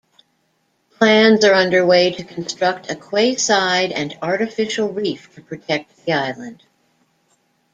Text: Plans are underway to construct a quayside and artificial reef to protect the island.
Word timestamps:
Plans 0.97 1.45
are 1.45 1.53
underway 1.53 2.09
to 2.09 2.23
construct 2.23 2.89
a 2.89 2.95
quayside 2.95 3.91
and 3.91 4.17
artificial 4.19 4.91
reef 4.91 5.31
to 5.35 5.41
protect 5.43 5.95
the 6.07 6.13
island. 6.13 6.63